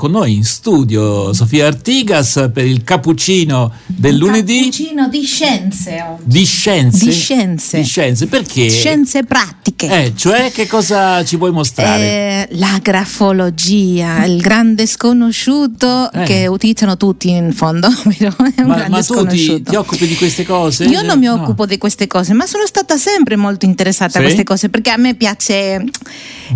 Con 0.00 0.12
noi 0.12 0.32
in 0.36 0.44
studio 0.44 1.32
Sofia 1.32 1.66
Artigas 1.66 2.50
per 2.54 2.64
il 2.64 2.84
cappuccino 2.84 3.72
del 3.86 4.14
lunedì. 4.14 4.58
Cappuccino 4.70 5.08
di 5.08 5.22
scienze 5.24 6.04
oggi. 6.08 6.22
Di 6.24 6.44
scienze? 6.44 7.04
Di 7.04 7.10
scienze. 7.12 7.78
Di 7.78 7.84
scienze, 7.84 8.26
perché? 8.28 8.70
Scienze 8.70 9.24
pratiche. 9.24 10.04
Eh, 10.04 10.12
cioè 10.14 10.52
che 10.52 10.68
cosa 10.68 11.24
ci 11.24 11.34
vuoi 11.34 11.50
mostrare? 11.50 12.46
Eh, 12.48 12.48
la 12.58 12.78
grafologia, 12.80 14.24
il 14.24 14.40
grande 14.40 14.86
sconosciuto 14.86 16.12
Eh. 16.12 16.22
che 16.22 16.46
utilizzano 16.46 16.96
tutti 16.96 17.30
in 17.30 17.52
fondo. 17.52 17.88
però 18.16 18.36
è 18.54 18.60
un 18.60 18.66
ma, 18.68 18.86
ma 18.88 19.02
tu 19.02 19.26
ti, 19.26 19.60
ti 19.62 19.74
occupi 19.74 20.06
di 20.06 20.14
queste 20.14 20.44
cose? 20.44 20.84
Io 20.84 21.02
non 21.02 21.18
mi 21.18 21.24
No. 21.26 21.32
occupo 21.42 21.66
di 21.66 21.76
queste 21.76 22.06
cose, 22.06 22.34
ma 22.34 22.46
sono 22.46 22.66
stata 22.66 22.96
sempre 22.96 23.34
molto 23.34 23.66
interessata 23.66 24.12
Sì? 24.12 24.18
a 24.18 24.20
queste 24.20 24.44
cose 24.44 24.68
perché 24.68 24.90
a 24.90 24.96
me 24.96 25.16
piace 25.16 25.82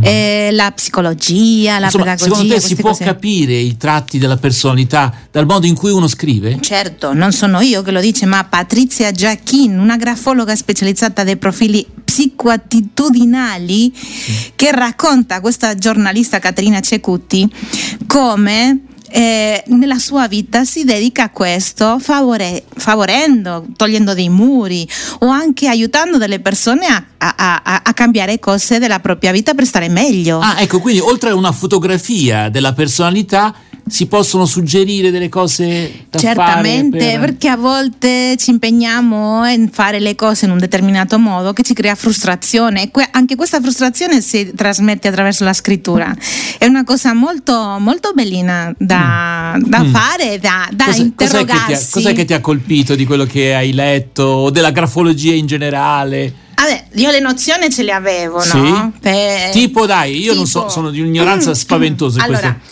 eh, 0.00 0.50
la 0.52 0.70
psicologia, 0.70 1.80
la 1.80 1.86
Insomma, 1.86 2.04
pedagogia. 2.04 2.30
secondo 2.36 2.54
te 2.54 2.60
si 2.60 2.76
può 2.76 2.90
cose. 2.90 3.02
capire 3.02 3.30
i 3.32 3.76
tratti 3.76 4.18
della 4.18 4.36
personalità 4.36 5.12
dal 5.30 5.46
modo 5.46 5.66
in 5.66 5.74
cui 5.74 5.90
uno 5.90 6.08
scrive? 6.08 6.58
Certo, 6.60 7.12
non 7.12 7.32
sono 7.32 7.60
io 7.60 7.82
che 7.82 7.90
lo 7.90 8.00
dice, 8.00 8.26
ma 8.26 8.44
Patrizia 8.44 9.10
Giacchin, 9.10 9.78
una 9.78 9.96
grafologa 9.96 10.54
specializzata 10.54 11.24
dei 11.24 11.36
profili 11.36 11.86
psicoattitudinali, 12.04 13.92
che 14.54 14.70
racconta 14.72 15.40
questa 15.40 15.74
giornalista 15.74 16.38
Caterina 16.38 16.80
Cecutti 16.80 17.50
come 18.06 18.80
eh, 19.12 19.62
nella 19.68 19.98
sua 19.98 20.26
vita 20.26 20.64
si 20.64 20.84
dedica 20.84 21.24
a 21.24 21.30
questo 21.30 21.98
favore- 21.98 22.64
favorendo, 22.74 23.66
togliendo 23.76 24.14
dei 24.14 24.28
muri 24.28 24.88
o 25.20 25.26
anche 25.28 25.68
aiutando 25.68 26.18
delle 26.18 26.40
persone 26.40 26.86
a, 26.86 27.04
a- 27.18 27.60
a- 27.62 27.80
a 27.84 27.92
cambiare 27.92 28.38
cose 28.38 28.78
della 28.78 29.00
propria 29.00 29.32
vita 29.32 29.54
per 29.54 29.66
stare 29.66 29.88
meglio. 29.88 30.40
Ah, 30.40 30.60
ecco, 30.60 30.80
quindi 30.80 31.00
oltre 31.00 31.30
a 31.30 31.34
una 31.34 31.52
fotografia 31.52 32.48
della 32.48 32.72
personalità 32.72 33.54
si 33.92 34.06
possono 34.06 34.46
suggerire 34.46 35.10
delle 35.10 35.28
cose 35.28 36.06
da 36.08 36.18
Certamente, 36.18 36.98
fare 36.98 37.10
per- 37.10 37.20
perché 37.20 37.48
a 37.48 37.56
volte 37.58 38.36
ci 38.38 38.48
impegniamo 38.50 39.46
in 39.50 39.68
fare 39.70 40.00
le 40.00 40.14
cose 40.14 40.46
in 40.46 40.50
un 40.52 40.56
determinato 40.58 41.18
modo 41.18 41.52
che 41.52 41.62
ci 41.62 41.74
crea 41.74 41.94
frustrazione 41.94 42.84
e 42.84 42.90
que- 42.90 43.06
anche 43.10 43.36
questa 43.36 43.60
frustrazione 43.60 44.22
si 44.22 44.50
trasmette 44.56 45.08
attraverso 45.08 45.44
la 45.44 45.52
scrittura. 45.52 46.10
È 46.56 46.64
una 46.64 46.84
cosa 46.84 47.12
molto, 47.12 47.76
molto 47.80 48.12
bellina 48.14 48.72
da, 48.78 49.58
da 49.62 49.82
Mm. 49.82 49.92
fare, 49.92 50.38
da, 50.40 50.66
da 50.72 50.86
Cos'è, 50.86 51.10
cos'è 51.14 51.38
che 51.38 51.44
ti 51.44 51.50
ha, 51.50 51.54
interrogarsi. 51.54 51.90
cos'è 51.90 52.12
che 52.14 52.24
ti 52.24 52.32
ha 52.32 52.40
colpito 52.40 52.94
di 52.94 53.04
quello 53.04 53.26
che 53.26 53.54
hai 53.54 53.74
letto 53.74 54.22
o 54.22 54.50
della 54.50 54.70
grafologia 54.70 55.34
in 55.34 55.44
generale? 55.46 56.32
Vabbè, 56.54 56.84
io 56.94 57.10
le 57.10 57.18
nozioni 57.20 57.68
ce 57.70 57.82
le 57.82 57.92
avevo, 57.92 58.40
Sì? 58.40 58.56
no? 58.56 58.92
Per- 59.00 59.50
Tipo, 59.50 59.84
dai, 59.84 60.18
io 60.18 60.32
non 60.32 60.46
so, 60.46 60.60
tipo- 60.60 60.70
sono 60.70 60.90
di 60.90 61.00
un'ignoranza 61.00 61.52
spaventosa 61.54 62.22
Allora, 62.22 62.38
queste- 62.52 62.71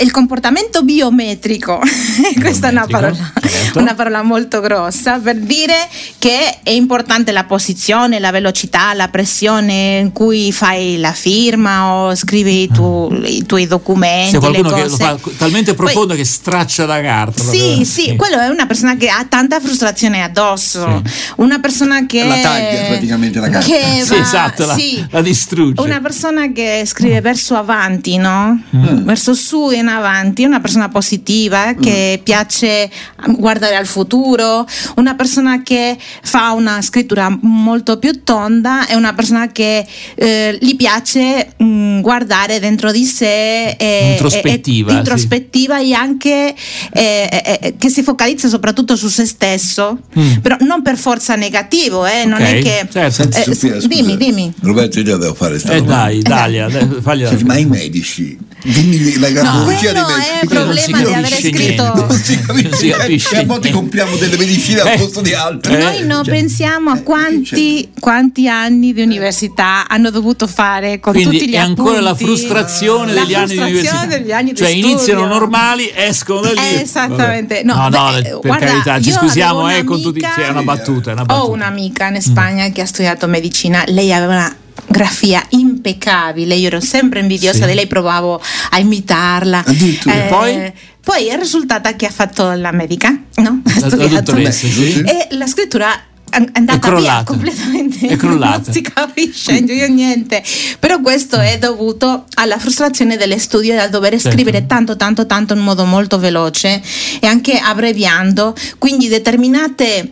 il 0.00 0.10
comportamento 0.10 0.82
biometrico, 0.82 1.80
questa 2.40 2.68
è 2.68 2.70
una 2.70 2.84
Biometrico, 2.84 3.22
parola, 3.32 3.32
certo. 3.48 3.78
una 3.78 3.94
parola 3.94 4.22
molto 4.22 4.60
grossa 4.60 5.18
per 5.18 5.36
dire 5.36 5.74
che 6.18 6.58
è 6.62 6.70
importante 6.70 7.32
la 7.32 7.44
posizione, 7.44 8.18
la 8.18 8.30
velocità, 8.30 8.92
la 8.92 9.08
pressione 9.08 9.98
in 10.00 10.12
cui 10.12 10.52
fai 10.52 10.98
la 10.98 11.12
firma 11.12 11.92
o 11.92 12.14
scrivi 12.14 12.68
tu- 12.68 13.10
i 13.24 13.46
tuoi 13.46 13.66
documenti. 13.66 14.32
C'è 14.32 14.38
qualcuno 14.38 14.68
le 14.68 14.74
che 14.82 14.88
lo 14.88 14.96
fa 14.96 15.18
talmente 15.38 15.72
Poi- 15.74 15.86
profondo 15.86 16.14
che 16.14 16.24
straccia 16.24 16.84
la 16.84 17.00
carta. 17.00 17.42
sì, 17.42 17.58
proprio. 17.58 17.84
sì, 17.84 18.16
quello 18.16 18.38
è 18.40 18.48
una 18.48 18.66
persona 18.66 18.96
che 18.96 19.08
ha 19.08 19.24
tanta 19.26 19.60
frustrazione 19.60 20.22
addosso, 20.22 21.02
una 21.36 21.58
persona 21.58 22.04
che 22.04 22.22
La 22.26 22.36
taglia 22.38 22.82
praticamente 22.86 23.40
la 23.40 23.48
carta. 23.48 23.66
che 23.66 24.02
Sì, 24.02 24.10
va- 24.10 24.20
esatto, 24.20 24.66
la, 24.66 24.74
sì. 24.76 25.06
la 25.10 25.22
distrugge. 25.22 25.80
Una 25.80 26.00
persona 26.00 26.52
che 26.52 26.82
scrive 26.84 27.20
verso 27.22 27.54
avanti, 27.56 28.16
no? 28.18 28.60
Mm. 28.76 29.04
Verso 29.04 29.32
su 29.34 29.52
e 29.70 29.76
in 29.78 29.86
avanti, 29.88 30.44
una 30.44 30.60
persona 30.60 30.88
positiva 30.88 31.72
Mm. 31.74 31.80
che 31.80 32.20
piace 32.22 32.90
guardare 33.36 33.76
al 33.76 33.86
futuro, 33.86 34.66
una 34.96 35.14
persona 35.14 35.62
che 35.62 35.96
fa 36.22 36.52
una 36.52 36.82
scrittura 36.82 37.36
molto 37.42 37.98
più 37.98 38.22
tonda 38.24 38.86
è 38.86 38.94
una 38.94 39.14
persona 39.14 39.50
che 39.52 39.86
eh, 40.14 40.58
gli 40.60 40.74
piace 40.76 41.52
mm, 41.62 42.00
guardare 42.00 42.58
dentro 42.60 42.90
di 42.92 43.04
sé 43.04 43.70
e, 43.70 44.10
Introspettiva, 44.12 44.90
e- 44.90 44.94
e- 44.94 44.98
introspettiva 44.98 45.80
e 45.80 45.92
anche 45.92 46.54
eh, 46.92 47.28
eh, 47.30 47.58
eh, 47.60 47.74
che 47.78 47.88
si 47.88 48.02
focalizza 48.02 48.48
soprattutto 48.48 48.96
su 48.96 49.08
se 49.08 49.24
stesso, 49.26 49.98
Mm. 50.18 50.36
però 50.42 50.56
non 50.60 50.82
per 50.82 50.96
forza 50.96 51.34
negativo, 51.36 52.04
eh, 52.06 52.24
non 52.24 52.40
Ok, 52.40 52.46
è 52.48 52.58
che 52.62 52.86
certo. 52.90 53.10
Senti, 53.10 53.38
Eh, 53.38 53.54
Sofia, 53.54 53.76
dimmi, 53.86 54.16
dimmi. 54.16 54.52
Roberto, 54.60 54.98
io 55.00 55.16
devo 55.16 55.34
fare 55.34 55.58
sta 55.58 55.72
Eh 55.74 55.78
domanda. 55.82 55.96
dai, 56.04 56.22
Dalia, 56.22 56.68
dai. 56.68 57.02
Cioè, 57.26 57.42
ma 57.44 57.56
i 57.58 57.64
medici, 57.66 58.36
dimmi 58.62 59.18
la 59.18 59.30
grafologia 59.44 59.90
quello 59.92 60.06
è 60.16 60.38
il 60.42 60.48
problema 60.48 60.98
di 61.02 61.12
aver 61.12 61.28
capisce 61.30 61.52
scritto- 61.52 61.82
niente. 61.82 62.00
Non 62.06 62.18
si 62.18 62.40
capisce, 62.40 62.68
Non 62.68 62.78
si 62.78 62.88
capisce 62.88 63.28
a 63.36 63.44
volte 63.44 63.44
niente. 63.68 63.70
compriamo 63.72 64.16
delle 64.16 64.36
medicine 64.36 64.80
al 64.80 64.86
Eh. 64.88 64.96
posto 64.98 65.20
di 65.20 65.32
altre. 65.34 65.78
Eh. 65.78 65.82
Noi 65.82 66.04
non 66.06 66.24
Cioè, 66.24 66.34
pensiamo 66.34 66.90
a 66.90 66.96
eh, 66.96 67.02
quanti, 67.02 67.90
quanti 67.98 68.48
anni 68.48 68.92
di 68.92 69.02
università 69.02 69.86
hanno 69.88 70.10
dovuto 70.10 70.46
fare 70.46 71.00
con 71.00 71.12
Quindi 71.12 71.38
tutti 71.38 71.50
gli 71.50 71.54
è 71.54 71.58
ancora 71.58 72.00
la 72.00 72.14
frustrazione 72.14 73.12
La 73.12 73.22
degli 73.22 73.34
anni 73.34 73.48
di 73.52 73.58
università. 73.58 74.06
degli 74.06 74.32
anni 74.32 74.50
di 74.52 74.56
cioè 74.56 74.68
iniziano 74.68 74.98
studio. 75.20 75.26
normali, 75.26 75.90
escono 75.94 76.40
da 76.40 76.52
lì. 76.52 76.58
Eh, 76.58 76.80
esattamente. 76.82 77.62
No, 77.64 77.74
No, 77.74 77.88
no, 77.88 78.12
beh, 78.12 78.22
per 78.22 78.38
guarda, 78.40 78.66
carità, 78.66 79.00
ci 79.00 79.10
scusiamo, 79.12 79.70
eh, 79.70 79.84
con 79.84 80.00
tutti. 80.00 80.20
Sì, 80.34 80.40
è 80.40 80.48
una 80.48 80.62
battuta, 80.62 81.10
è 81.10 81.12
una 81.12 81.24
battuta. 81.24 81.46
Ho 81.46 81.50
un'amica 81.50 82.08
in 82.08 82.20
Spagna 82.22 82.68
che 82.70 82.80
ha 82.80 82.86
studiato 82.86 83.26
medicina, 83.26 83.82
lei 83.88 84.12
aveva 84.12 84.32
una 84.32 84.56
grafia 84.86 85.44
impeccabile, 85.50 86.54
io 86.54 86.66
ero 86.68 86.80
sempre 86.80 87.20
invidiosa 87.20 87.62
Sì. 87.64 87.66
di 87.70 87.74
lei, 87.74 87.86
provavo 87.86 88.40
a 88.70 88.78
imitarla. 88.78 89.62
Addirittura. 89.66 90.14
Poi? 90.28 90.72
poi 91.04 91.26
è 91.28 91.36
risultata 91.36 91.94
che 91.96 92.06
ha 92.06 92.10
fatto 92.10 92.52
la 92.52 92.72
medica, 92.72 93.10
no? 93.36 93.60
La, 93.80 93.88
la 93.96 94.06
dottoressa, 94.06 94.66
sì. 94.66 95.02
e 95.02 95.28
la 95.36 95.46
scrittura 95.46 95.92
è 96.30 96.42
andata 96.54 96.88
È 96.96 97.00
via 97.00 97.22
completamente 97.24 98.08
È 98.08 98.16
crollata. 98.16 98.62
non 98.64 98.72
si 98.72 98.80
capisce 98.80 99.52
io 99.52 99.86
niente 99.88 100.42
però 100.80 101.00
questo 101.00 101.38
è 101.38 101.58
dovuto 101.58 102.24
alla 102.34 102.58
frustrazione 102.58 103.16
dello 103.16 103.38
studio 103.38 103.74
e 103.74 103.76
al 103.78 103.90
dover 103.90 104.12
Certo. 104.14 104.30
scrivere 104.30 104.66
tanto 104.66 104.96
tanto 104.96 105.26
tanto 105.26 105.52
in 105.54 105.60
modo 105.60 105.84
molto 105.84 106.18
veloce 106.18 106.82
e 107.20 107.26
anche 107.28 107.56
abbreviando 107.58 108.52
quindi 108.78 109.06
determinate 109.06 110.10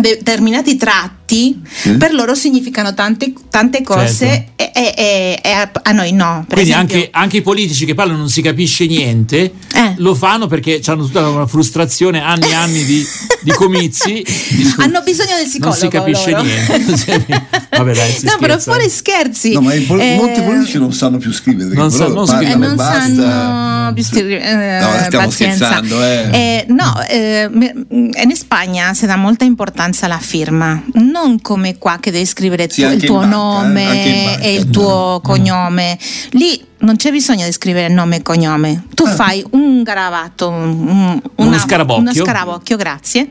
determinati 0.00 0.76
tratti 0.76 1.60
per 1.98 2.12
loro 2.12 2.34
significano 2.34 2.94
tante, 2.94 3.32
tante 3.50 3.82
cose 3.82 4.26
Certo. 4.56 4.62
e, 4.78 4.92
e- 4.96 5.40
e- 5.42 5.68
a, 5.82 5.92
noi 5.92 6.12
no 6.12 6.46
Quindi 6.48 6.72
anche, 6.72 7.08
anche 7.10 7.38
i 7.38 7.42
politici 7.42 7.84
che 7.84 7.94
parlano 7.94 8.18
non 8.18 8.28
si 8.28 8.42
capisce 8.42 8.86
niente, 8.86 9.52
Eh. 9.74 9.81
Lo 9.96 10.14
fanno 10.14 10.46
perché 10.46 10.80
hanno 10.86 11.04
tutta 11.04 11.28
una 11.28 11.46
frustrazione, 11.46 12.20
anni 12.20 12.50
e 12.50 12.54
anni 12.54 12.84
di, 12.84 13.04
di 13.42 13.50
comizi. 13.52 14.22
di- 14.50 14.74
hanno 14.78 15.02
bisogno 15.02 15.30
del 15.36 15.48
non 15.58 15.70
psicologo 15.70 15.78
si 15.80 15.88
capisce 15.88 16.30
loro. 16.30 16.42
niente. 16.42 17.46
Vabbè, 17.72 17.94
dai, 17.94 18.12
si 18.12 18.24
no 18.26 18.36
però 18.38 18.58
fuori 18.58 18.88
scherzi 18.90 19.52
No, 19.52 19.60
ma 19.62 19.72
pol- 19.86 20.00
Eh, 20.00 20.14
molti 20.16 20.40
politici 20.42 20.78
non 20.78 20.92
sanno 20.92 21.16
più 21.18 21.32
scrivere. 21.32 21.74
Non 21.74 21.90
sa- 21.90 22.08
non 22.08 22.24
Eh, 22.24 22.26
scrivono 22.26 22.64
e 22.64 22.66
non 22.68 22.76
basta. 22.76 23.00
sanno 23.00 23.92
più 23.94 24.04
scrivere, 24.04 24.42
eh, 24.42 24.80
No, 24.80 24.90
stiamo 25.06 25.24
pazienza. 25.26 25.66
scherzando, 25.66 26.02
eh. 26.02 26.28
Eh, 26.32 26.66
no, 26.68 27.00
eh, 27.08 27.48
me- 27.50 27.74
in 27.88 28.36
Spagna 28.36 28.92
si 28.94 29.06
dà 29.06 29.16
molta 29.16 29.44
importanza 29.44 30.06
alla 30.06 30.18
firma, 30.18 30.82
non 30.94 31.40
come 31.40 31.78
qua 31.78 31.98
che 32.00 32.10
devi 32.10 32.26
scrivere 32.26 32.68
Sì, 32.70 32.82
tu- 32.82 32.88
il 32.90 33.02
tuo 33.04 33.18
banca, 33.20 33.28
eh, 33.34 33.36
nome 33.38 34.40
e 34.42 34.54
il 34.54 34.70
tuo 34.70 35.20
cognome. 35.22 35.98
Lì 36.32 36.62
non 36.82 36.96
c'è 36.96 37.10
bisogno 37.10 37.44
di 37.44 37.52
scrivere 37.52 37.88
nome 37.92 38.16
e 38.16 38.22
cognome. 38.22 38.84
Tu 38.94 39.04
Ah. 39.04 39.10
fai 39.14 39.44
un 39.50 39.82
gravato, 39.82 40.48
un, 40.50 41.20
una- 41.36 41.58
scarabocchio. 41.58 42.02
uno 42.02 42.12
scarabocchio, 42.14 42.76
grazie. 42.76 43.28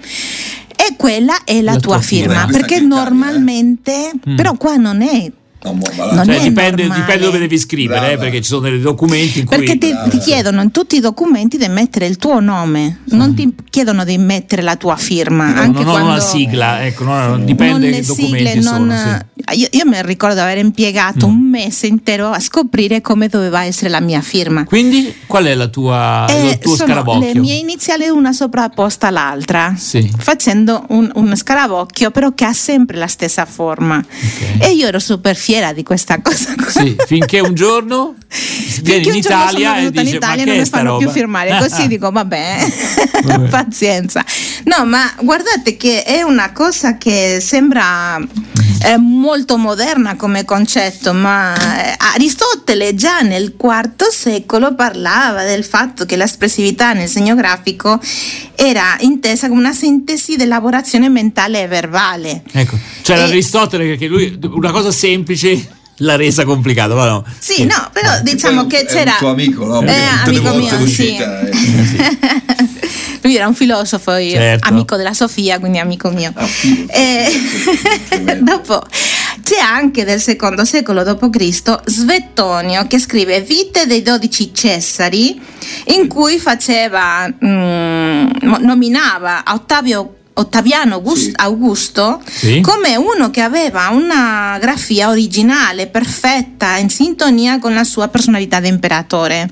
E 0.75 0.95
quella 0.97 1.43
è 1.43 1.61
la, 1.61 1.73
La 1.73 1.79
tua, 1.79 1.93
tua 1.95 2.01
firma, 2.01 2.45
firma. 2.45 2.51
perché 2.51 2.75
eh. 2.77 2.79
normalmente, 2.81 4.11
però 4.35 4.55
qua 4.55 4.75
non 4.77 5.01
è 5.01 5.31
No, 5.63 5.73
mo, 5.73 5.83
va 5.95 6.05
là. 6.05 6.13
Non 6.13 6.25
Cioè, 6.25 6.39
dipende, 6.41 6.83
dipende 6.89 7.19
dove 7.25 7.37
devi 7.37 7.57
scrivere, 7.59 8.13
eh, 8.13 8.17
perché 8.17 8.37
ci 8.41 8.47
sono 8.49 8.61
dei 8.61 8.79
documenti 8.81 9.39
in 9.41 9.45
cui. 9.45 9.57
Perché 9.57 9.77
ti, 9.77 9.93
ti 10.09 10.17
chiedono 10.17 10.61
in 10.63 10.71
tutti 10.71 10.95
i 10.95 10.99
documenti 10.99 11.57
di 11.57 11.67
mettere 11.67 12.07
il 12.07 12.17
tuo 12.17 12.39
nome, 12.39 13.01
non 13.09 13.35
ti 13.35 13.53
chiedono 13.69 14.03
di 14.03 14.17
mettere 14.17 14.63
la 14.63 14.75
tua 14.75 14.95
firma. 14.95 15.51
No, 15.53 15.59
anche 15.61 15.83
non 15.83 16.01
una 16.01 16.19
sigla, 16.19 16.83
ecco, 16.83 17.03
no, 17.03 17.27
non 17.27 17.45
dipende 17.45 17.91
che 17.91 18.01
documenti 18.03 18.47
sigle, 18.47 18.61
sono. 18.63 18.85
non- 18.85 19.25
sì. 19.45 19.59
io, 19.59 19.67
io 19.69 19.85
mi 19.85 20.01
ricordo 20.01 20.35
di 20.35 20.41
aver 20.41 20.57
impiegato 20.57 21.27
Mm. 21.27 21.31
un 21.31 21.49
mese 21.49 21.85
intero 21.85 22.29
a 22.29 22.39
scoprire 22.39 23.01
come 23.01 23.27
doveva 23.27 23.63
essere 23.63 23.89
la 23.91 23.99
mia 24.01 24.21
firma. 24.21 24.63
Quindi, 24.63 25.13
qual 25.27 25.45
è 25.45 25.53
la 25.53 25.67
tua, 25.67 26.25
Eh, 26.27 26.47
il 26.53 26.57
tuo 26.57 26.73
sono 26.75 26.87
scarabocchio? 26.89 27.33
le 27.33 27.39
mie 27.39 27.55
iniziali 27.55 28.07
una 28.09 28.31
sovrapposta 28.33 29.07
all'altra, 29.07 29.75
Sì. 29.77 30.11
facendo 30.17 30.85
un, 30.89 31.07
un 31.13 31.35
scarabocchio 31.35 32.09
però 32.09 32.33
che 32.33 32.45
ha 32.45 32.53
sempre 32.53 32.97
la 32.97 33.05
stessa 33.07 33.45
forma. 33.45 33.97
Ok. 33.97 34.63
E 34.65 34.71
io 34.71 34.87
ero 34.87 34.97
super 34.97 35.35
fiera 35.35 35.49
di 35.73 35.83
questa 35.83 36.21
cosa. 36.21 36.55
Sì, 36.67 36.95
finché 37.05 37.41
un 37.41 37.53
giorno 37.53 38.15
vieni 38.81 39.03
Finché 39.03 39.09
in 39.09 39.15
Italia 39.15 39.77
e 39.77 39.79
venuta 39.81 40.01
in 40.01 40.07
Italia 40.07 40.45
non 40.45 40.57
mi 40.57 40.65
fanno 40.65 40.89
roba? 40.91 40.97
più 40.99 41.09
firmare 41.09 41.57
così 41.59 41.87
dico 41.87 42.09
vabbè, 42.11 42.57
Vabbè. 43.23 43.49
pazienza 43.51 44.23
no 44.63 44.85
ma 44.85 45.13
guardate 45.21 45.75
che 45.75 46.03
è 46.03 46.21
una 46.21 46.51
cosa 46.53 46.97
che 46.97 47.39
sembra 47.41 48.17
eh, 48.83 48.97
molto 48.97 49.57
moderna 49.57 50.15
come 50.15 50.45
concetto, 50.45 51.13
ma 51.13 51.55
eh, 51.55 51.95
Aristotele 51.97 52.95
già 52.95 53.19
nel 53.21 53.55
IV 53.59 54.07
secolo 54.11 54.73
parlava 54.73 55.43
del 55.43 55.63
fatto 55.63 56.05
che 56.05 56.15
l'espressività 56.15 56.93
nel 56.93 57.07
segno 57.07 57.35
grafico 57.35 57.99
era 58.55 58.95
intesa 58.99 59.47
come 59.47 59.59
una 59.59 59.73
sintesi 59.73 60.35
dell'elaborazione 60.35 61.09
mentale 61.09 61.63
e 61.63 61.67
verbale. 61.67 62.43
Ecco, 62.51 62.77
c'era 63.03 63.21
E- 63.21 63.29
Aristotele 63.29 63.97
che 63.97 64.07
lui 64.07 64.39
una 64.41 64.71
cosa 64.71 64.91
semplice 64.91 65.79
l'ha 65.97 66.15
resa 66.15 66.45
complicata, 66.45 66.95
ma 66.95 67.05
no. 67.05 67.23
Sì, 67.37 67.65
no, 67.65 67.89
però 67.93 68.19
diciamo 68.21 68.67
che 68.67 68.81
È 68.81 68.85
c'era... 68.85 69.11
un 69.11 69.17
tuo 69.17 69.29
amico, 69.29 69.65
no? 69.65 69.81
Eh, 69.83 69.93
amico 70.25 70.53
mio, 70.55 70.87
sì. 70.87 71.15
eh. 71.15 72.40
Lui 73.21 73.35
era 73.35 73.47
un 73.47 73.53
filosofo, 73.55 74.11
Certo. 74.19 74.67
amico 74.67 74.95
della 74.95 75.13
Sofia, 75.13 75.59
quindi 75.59 75.77
amico 75.79 76.09
mio. 76.09 76.31
Ah, 76.35 76.45
filosofo. 76.45 76.91
Eh, 76.91 78.37
dopo 78.41 78.83
c'è 79.43 79.59
anche 79.59 80.03
del 80.05 80.19
secondo 80.21 80.65
secolo 80.65 81.03
d.C. 81.03 81.79
Svettonio 81.85 82.85
che 82.87 82.99
scrive 82.99 83.41
Vite 83.41 83.85
dei 83.85 84.01
dodici 84.01 84.53
Cesari, 84.53 85.39
in 85.95 86.07
cui 86.07 86.39
faceva, 86.39 87.27
mm, 87.27 88.27
mo- 88.43 88.57
nominava 88.59 89.43
Ottavio. 89.47 90.15
Ottaviano 90.33 90.95
August- 90.95 91.25
Sì. 91.25 91.33
Augusto 91.35 92.21
Sì. 92.25 92.61
come 92.61 92.95
uno 92.95 93.29
che 93.31 93.41
aveva 93.41 93.89
una 93.91 94.57
grafia 94.61 95.09
originale, 95.09 95.87
perfetta, 95.87 96.77
in 96.77 96.89
sintonia 96.89 97.59
con 97.59 97.73
la 97.73 97.83
sua 97.83 98.07
personalità 98.07 98.61
da 98.61 98.67
imperatore. 98.69 99.49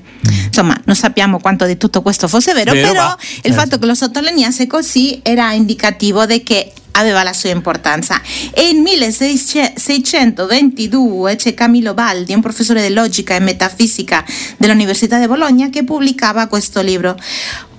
Insomma, 0.60 0.78
non 0.84 0.94
sappiamo 0.94 1.40
quanto 1.40 1.64
di 1.64 1.78
tutto 1.78 2.02
questo 2.02 2.28
fosse 2.28 2.52
vero, 2.52 2.72
Vero, 2.72 2.88
però 2.88 3.06
ma- 3.06 3.16
il 3.18 3.40
certo. 3.40 3.58
fatto 3.58 3.78
che 3.78 3.86
lo 3.86 3.94
sottolineasse 3.94 4.66
così 4.66 5.20
era 5.22 5.52
indicativo 5.52 6.26
di 6.26 6.42
che 6.42 6.70
aveva 6.92 7.22
la 7.22 7.32
sua 7.32 7.48
importanza. 7.48 8.20
E 8.52 8.72
nel 8.72 8.82
1622 8.82 11.36
c'è 11.36 11.54
Camillo 11.54 11.94
Baldi, 11.94 12.34
un 12.34 12.42
professore 12.42 12.86
di 12.86 12.92
logica 12.92 13.34
e 13.34 13.40
metafisica 13.40 14.22
dell'Università 14.58 15.18
di 15.18 15.26
Bologna, 15.26 15.70
che 15.70 15.82
pubblicava 15.82 16.46
questo 16.46 16.82
libro. 16.82 17.16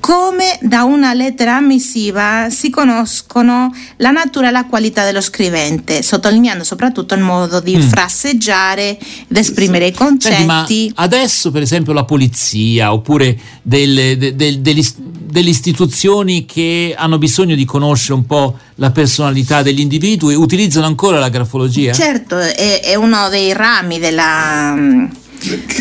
Come 0.02 0.58
da 0.62 0.84
una 0.84 1.14
lettera 1.14 1.58
ammissiva 1.58 2.48
si 2.50 2.72
conoscono 2.72 3.72
la 3.98 4.10
natura 4.10 4.48
e 4.48 4.52
la 4.52 4.66
qualità 4.66 5.06
dello 5.06 5.22
scrivente, 5.22 6.02
sottolineando 6.02 6.64
soprattutto 6.64 7.14
il 7.14 7.22
modo 7.22 7.60
di 7.60 7.78
Mm. 7.78 7.82
frasseggiare 7.82 8.98
ed 8.98 9.38
esprimere 9.38 9.86
i 9.88 9.94
Senti, 9.96 10.04
concetti. 10.28 10.92
adesso 10.96 11.52
per 11.52 11.62
esempio 11.62 11.94
la 11.94 12.04
polizia 12.04 12.92
oppure 12.92 13.38
delle, 13.62 14.18
de- 14.18 14.36
de- 14.36 14.60
degli- 14.62 14.88
delle 14.98 15.50
istituzioni 15.50 16.46
che 16.46 16.96
hanno 16.98 17.20
bisogno 17.20 17.54
di 17.56 17.64
conoscere 17.64 18.16
un 18.16 18.26
po' 18.26 18.58
la 18.76 18.90
personalità 18.90 19.62
degli 19.62 19.80
individui 19.82 20.34
utilizzano 20.34 20.88
ancora 20.88 21.20
la 21.20 21.30
grafologia? 21.30 21.94
Certo, 21.94 22.40
è, 22.40 22.82
è 22.82 22.96
uno 22.96 23.30
dei 23.30 23.54
rami 23.54 24.00
della, 24.00 24.76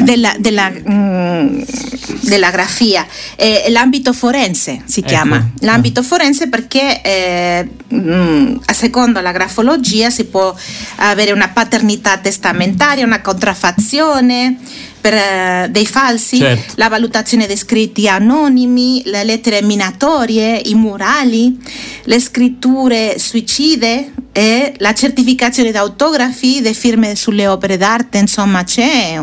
della, 0.02 0.34
della, 0.38 0.70
mm, 0.70 1.62
della 2.22 2.50
grafia, 2.50 3.06
è 3.36 3.66
l'ambito 3.68 4.12
forense 4.12 4.82
si 4.84 5.00
Ecco. 5.00 5.08
chiama, 5.08 5.50
l'ambito 5.60 6.02
forense 6.02 6.48
perché 6.48 7.00
eh, 7.02 7.68
mm, 7.92 8.56
a 8.64 8.72
secondo 8.72 9.20
la 9.20 9.32
grafologia 9.32 10.10
si 10.10 10.24
può 10.24 10.54
avere 10.96 11.32
una 11.32 11.48
paternità 11.48 12.16
testamentaria, 12.18 13.04
una 13.04 13.20
contraffazione 13.20 14.56
per, 15.00 15.14
eh, 15.14 15.68
dei 15.70 15.86
falsi, 15.86 16.36
Certo. 16.38 16.74
la 16.76 16.88
valutazione 16.88 17.46
di 17.46 17.56
scritti 17.56 18.08
anonimi, 18.08 19.02
le 19.06 19.24
lettere 19.24 19.62
minatorie, 19.62 20.60
i 20.64 20.74
murali, 20.74 21.58
le 22.04 22.20
scritture 22.20 23.18
suicide 23.18 24.12
e 24.32 24.74
la 24.78 24.94
certificazione 24.94 25.70
di 25.72 25.76
autografi, 25.76 26.60
le 26.60 26.72
firme 26.72 27.16
sulle 27.16 27.46
opere 27.46 27.76
d'arte, 27.76 28.18
insomma 28.18 28.62
c'è, 28.64 29.20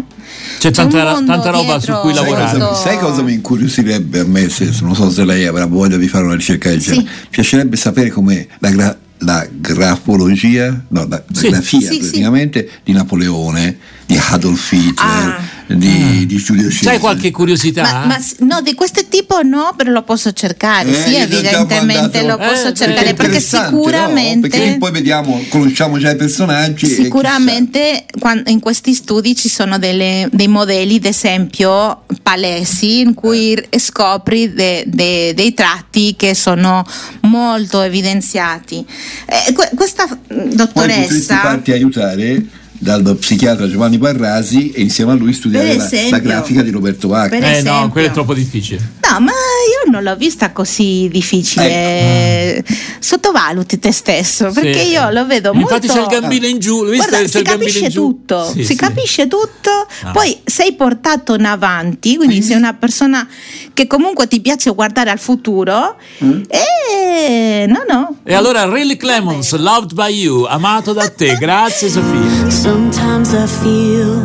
C'è 0.59 0.71
tanta, 0.71 1.03
un 1.05 1.11
mondo 1.13 1.31
tanta 1.31 1.49
roba 1.51 1.79
su 1.79 1.93
cui 2.01 2.13
Sai 2.13 2.23
lavorare. 2.25 2.59
cosa, 2.59 2.73
sai 2.75 2.97
cosa 2.99 3.21
mi 3.21 3.33
incuriosirebbe 3.33 4.19
a 4.19 4.25
me? 4.25 4.49
Se, 4.49 4.69
non 4.81 4.95
so 4.95 5.09
se 5.09 5.23
lei 5.23 5.45
avrà 5.45 5.65
voglia 5.65 5.97
di 5.97 6.07
fare 6.07 6.25
una 6.25 6.35
ricerca 6.35 6.69
del 6.69 6.79
genere. 6.81 7.01
Sì. 7.07 7.07
Mi 7.21 7.27
piacerebbe 7.29 7.75
sapere 7.77 8.09
com'è 8.09 8.45
la, 8.59 8.69
gra- 8.69 8.97
la 9.19 9.47
grafologia, 9.49 10.83
no, 10.89 11.07
la, 11.07 11.23
la 11.25 11.39
Sì. 11.39 11.49
grafia 11.49 11.79
Sì, 11.79 11.93
sì. 11.93 11.99
praticamente 11.99 12.69
di 12.83 12.91
Napoleone, 12.91 13.77
di 14.05 14.19
Adolf 14.31 14.71
Hitler, 14.71 14.95
Ah. 15.29 15.39
Di, 15.67 16.25
di 16.25 16.37
Giulio 16.37 16.69
Cesare. 16.69 16.85
C'hai 16.91 16.99
qualche 16.99 17.31
curiosità? 17.31 17.81
Ma, 17.83 18.05
ma 18.05 18.17
no, 18.39 18.61
di 18.61 18.73
questo 18.73 19.05
tipo 19.07 19.41
no, 19.41 19.73
però 19.75 19.91
lo 19.91 20.03
posso 20.03 20.31
cercare, 20.31 20.89
Eh, 20.89 20.93
sì, 20.93 21.15
evidentemente 21.15 22.23
mandato- 22.23 22.25
lo 22.27 22.37
posso 22.37 22.67
Eh, 22.69 22.73
cercare 22.73 23.13
Perché 23.13 23.23
interessante, 23.37 23.75
no? 23.75 23.81
sicuramente... 23.83 24.47
Perché 24.47 24.77
poi 24.77 24.91
vediamo, 24.91 25.41
conosciamo 25.49 25.97
già 25.97 26.11
i 26.11 26.15
personaggi. 26.15 26.87
Sicuramente 26.87 28.05
quan- 28.19 28.43
in 28.47 28.59
questi 28.59 28.93
studi 28.93 29.35
ci 29.35 29.49
sono 29.49 29.77
delle- 29.77 30.29
dei 30.31 30.47
modelli 30.47 30.99
d'esempio 30.99 32.03
palesi 32.23 32.99
in 33.01 33.13
cui 33.13 33.55
r- 33.55 33.79
scopri 33.79 34.53
de- 34.53 34.83
de- 34.87 35.33
dei 35.35 35.53
tratti 35.53 36.15
che 36.17 36.33
sono 36.33 36.85
molto 37.21 37.81
evidenziati. 37.81 38.85
Eh, 39.25 39.53
que- 39.53 39.71
questa 39.75 40.05
mm, 40.07 40.15
Poi 40.15 40.37
potresti 40.55 40.55
dottoressa... 40.55 41.37
farti 41.39 41.71
aiutare 41.71 42.45
dal 42.79 43.17
psichiatra 43.19 43.67
Giovanni 43.67 43.97
Parrasi 43.97 44.71
e 44.71 44.81
insieme 44.81 45.11
a 45.11 45.15
lui 45.15 45.33
studiare 45.33 45.67
Per 45.67 45.77
la, 45.77 45.85
esempio. 45.85 46.11
la 46.11 46.19
grafica 46.19 46.61
di 46.61 46.69
Roberto 46.69 47.07
Vacca. 47.07 47.35
Eh 47.35 47.39
no, 47.39 47.47
esempio. 47.47 47.89
quello 47.89 48.07
è 48.07 48.11
troppo 48.11 48.33
difficile. 48.33 48.79
No, 49.09 49.19
ma 49.19 49.31
io 49.31 49.91
non 49.91 50.03
l'ho 50.03 50.15
vista 50.15 50.51
così 50.51 51.07
difficile. 51.11 52.63
Sottovaluti 52.99 53.79
te 53.79 53.91
stesso, 53.91 54.51
perché. 54.51 54.79
Sì. 54.79 54.89
io 54.89 55.09
lo 55.11 55.25
vedo 55.25 55.51
Infatti 55.53 55.87
molto. 55.87 55.93
c'è 55.93 56.01
il 56.15 56.19
gambino 56.21 56.45
in 56.47 56.59
giù, 56.59 56.85
Guarda, 56.85 57.27
si 57.27 57.41
capisce 57.41 57.89
tutto, 57.89 58.45
Sì, 58.45 58.59
si 58.59 58.65
sì. 58.65 58.75
capisce 58.75 59.27
tutto. 59.27 59.69
Ah. 60.03 60.11
Poi 60.11 60.39
sei 60.43 60.73
portato 60.73 61.35
in 61.35 61.45
avanti, 61.45 62.15
quindi 62.17 62.41
sei 62.41 62.55
una 62.57 62.73
persona 62.73 63.27
che 63.73 63.87
comunque 63.87 64.27
ti 64.27 64.39
piace 64.41 64.71
guardare 64.71 65.09
al 65.11 65.19
futuro. 65.19 65.95
Mm. 66.23 66.41
E 66.47 67.65
no, 67.67 67.83
no. 67.87 68.15
E 68.23 68.33
allora 68.33 68.65
Riley 68.71 68.97
Clemons, 68.97 69.53
Loved 69.55 69.93
by 69.93 70.11
You, 70.13 70.43
amato 70.45 70.93
da 70.93 71.09
te. 71.09 71.35
Grazie 71.35 71.89
Sofia. 71.89 72.49
Sometimes 72.49 73.31
I 73.31 73.45
feel 73.61 74.23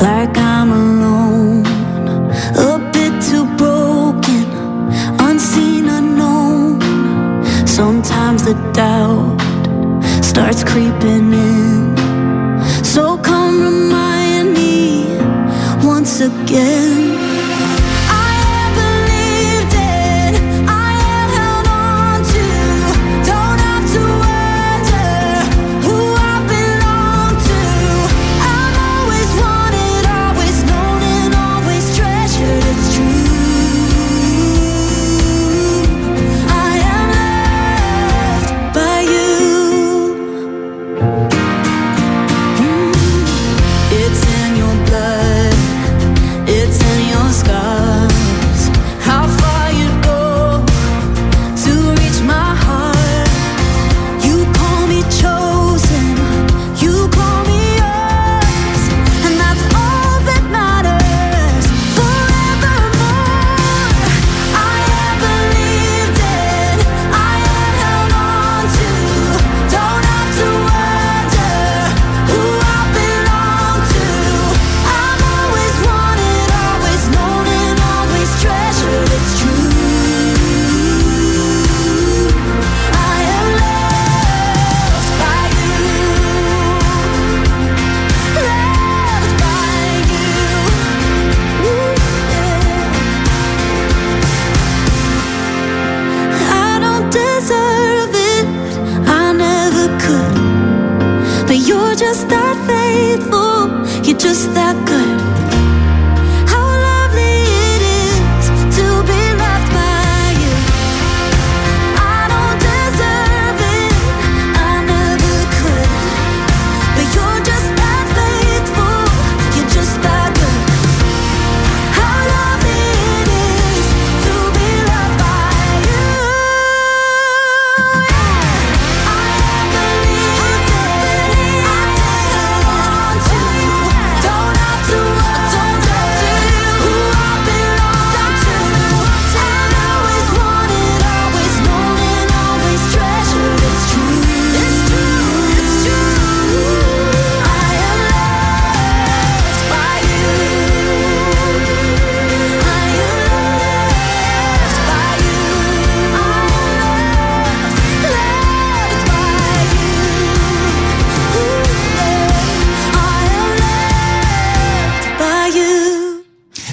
like 0.00 0.36
I'm 0.38 0.70
alone, 0.72 0.97
the 8.48 8.72
doubt 8.72 9.36
starts 10.24 10.64
creeping 10.64 11.32
in. 11.34 11.96
So 12.82 13.18
come 13.18 13.60
remind 13.60 14.54
me 14.54 15.04
once 15.86 16.20
again. 16.22 17.17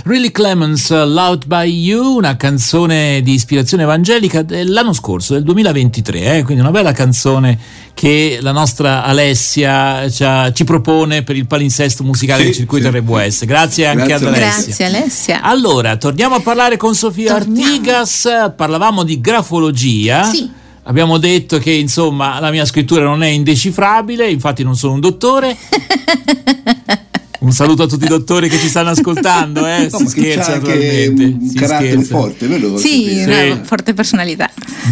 Really 0.07 0.29
Clemens, 0.29 0.91
Loud 0.91 1.47
by 1.47 1.67
You, 1.67 2.17
una 2.17 2.38
canzone 2.38 3.24
di 3.24 3.33
ispirazione 3.33 3.81
evangelica 3.81 4.43
dell'anno 4.43 4.93
scorso, 4.93 5.33
del 5.33 5.41
2023, 5.41 6.38
eh? 6.38 6.43
quindi 6.43 6.62
una 6.62 6.69
bella 6.69 6.91
canzone 6.91 7.57
che 7.95 8.38
la 8.39 8.51
nostra 8.51 9.03
Alessia 9.03 10.07
ci, 10.12 10.24
ha- 10.24 10.51
ci 10.53 10.63
propone 10.63 11.24
per 11.24 11.35
il 11.35 11.47
palinsesto 11.47 12.03
musicale 12.03 12.41
Sì, 12.41 12.45
del 12.45 12.55
circuito 12.55 12.91
sì. 12.91 12.97
RWS. 13.00 13.45
Grazie 13.45 13.88
anche 13.88 14.05
Grazie 14.05 14.27
ad. 14.27 14.33
Alessia. 14.35 14.63
Grazie 14.65 14.85
Alessia. 14.85 15.41
Allora, 15.41 15.97
torniamo 15.97 16.35
a 16.35 16.39
parlare 16.39 16.77
con 16.77 16.93
Sofia 16.93 17.33
Torniamo. 17.39 17.71
Artigas, 17.74 18.29
parlavamo 18.55 19.01
di 19.01 19.19
grafologia. 19.19 20.24
Sì. 20.25 20.47
Abbiamo 20.83 21.17
detto 21.17 21.57
che 21.57 21.71
insomma 21.71 22.39
la 22.39 22.51
mia 22.51 22.65
scrittura 22.65 23.03
non 23.03 23.24
è 23.24 23.29
indecifrabile, 23.29 24.29
infatti 24.29 24.62
non 24.62 24.75
sono 24.75 24.93
un 24.93 25.00
dottore. 25.00 25.57
Un 27.45 27.51
saluto 27.51 27.83
a 27.83 27.87
tutti 27.87 28.05
i 28.05 28.07
dottori 28.07 28.49
che 28.49 28.57
ci 28.57 28.67
stanno 28.67 28.89
ascoltando, 28.89 29.67
eh? 29.67 29.87
No, 29.91 29.97
si 29.99 30.03
che 30.05 30.09
scherza 30.09 30.55
naturalmente. 30.55 31.23
un 31.23 31.47
si 31.47 31.55
carattere 31.55 31.91
scherza. 31.91 32.15
forte, 32.17 32.47
voglio 32.47 32.77
Sì, 32.77 33.19
sapere. 33.19 33.51
una 33.51 33.63
forte 33.63 33.93
personalità. 33.93 34.49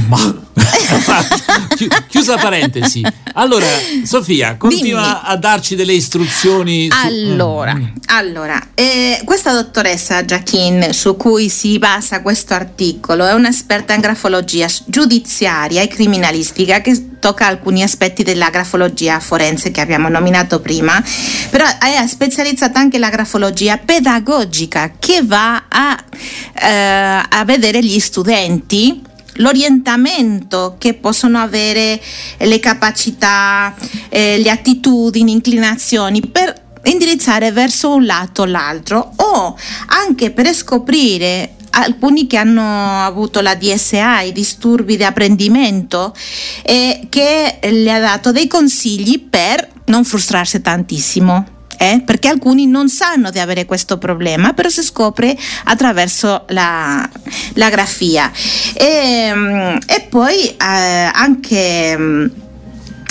Ma- 0.07 0.41
Chi- 1.75 1.87
Chiusa 2.07 2.37
parentesi. 2.37 3.01
Allora, 3.33 3.65
Sofia, 4.03 4.55
continua 4.57 5.01
Dimmi. 5.01 5.19
a 5.23 5.35
darci 5.37 5.75
delle 5.75 5.93
istruzioni. 5.93 6.89
su- 6.91 6.97
Allora, 7.07 7.73
Mm. 7.73 7.85
allora 8.05 8.61
eh, 8.75 9.19
questa 9.25 9.51
dottoressa 9.51 10.23
Jacquin 10.23 10.89
su 10.93 11.15
cui 11.17 11.49
si 11.49 11.79
basa 11.79 12.21
questo 12.21 12.53
articolo 12.53 13.25
è 13.25 13.33
un'esperta 13.33 13.95
in 13.95 14.01
grafologia 14.01 14.67
giudiziaria 14.85 15.81
e 15.81 15.87
criminalistica 15.87 16.81
che 16.81 17.07
tocca 17.23 17.47
alcuni 17.47 17.81
aspetti 17.83 18.21
della 18.21 18.49
grafologia 18.49 19.17
forense 19.21 19.71
che 19.71 19.79
abbiamo 19.79 20.09
nominato 20.09 20.59
prima, 20.59 21.01
però 21.49 21.63
è 21.65 22.05
specializzata 22.05 22.77
anche 22.79 22.97
nella 22.97 23.09
grafologia 23.09 23.77
pedagogica 23.77 24.95
che 24.99 25.21
va 25.23 25.63
a, 25.69 26.03
eh, 26.53 27.25
a 27.29 27.45
vedere 27.45 27.81
gli 27.81 27.97
studenti 28.01 29.01
l'orientamento 29.37 30.75
che 30.77 30.95
possono 30.95 31.39
avere 31.39 31.97
le 32.39 32.59
capacità, 32.59 33.73
eh, 34.09 34.37
le 34.37 34.49
attitudini, 34.49 35.31
inclinazioni 35.31 36.19
per 36.19 36.53
indirizzare 36.83 37.53
verso 37.53 37.95
un 37.95 38.05
lato 38.05 38.41
o 38.41 38.45
l'altro 38.45 39.13
o 39.15 39.57
anche 39.87 40.31
per 40.31 40.53
scoprire 40.53 41.55
alcuni 41.73 42.27
che 42.27 42.37
hanno 42.37 43.03
avuto 43.03 43.41
la 43.41 43.55
DSA, 43.55 44.21
i 44.21 44.31
disturbi 44.31 44.97
di 44.97 45.03
apprendimento, 45.03 46.13
e 46.61 47.07
che 47.09 47.59
le 47.61 47.91
ha 47.91 47.99
dato 47.99 48.31
dei 48.31 48.47
consigli 48.47 49.19
per 49.19 49.69
non 49.85 50.03
frustrarsi 50.05 50.61
tantissimo. 50.61 51.45
eh, 51.77 52.01
Perché 52.05 52.29
alcuni 52.29 52.65
non 52.65 52.87
sanno 52.89 53.29
di 53.29 53.39
avere 53.39 53.65
questo 53.65 53.97
problema, 53.97 54.53
però 54.53 54.69
si 54.69 54.81
scopre 54.83 55.37
attraverso 55.65 56.45
la, 56.49 57.09
la 57.53 57.69
grafia. 57.69 58.31
E, 58.73 59.31
mm, 59.33 59.77
e 59.85 60.07
poi 60.09 60.47
eh, 60.47 60.55
anche 61.13 61.97
mm, 61.97 62.25